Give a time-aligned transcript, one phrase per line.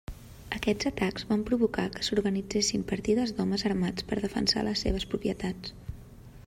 [0.59, 5.81] Aquests atacs van provocar que s'organitzessin partides d'homes armats per defensar les seves propietats.